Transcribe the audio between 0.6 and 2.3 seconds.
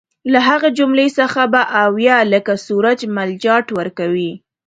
جملې څخه به اویا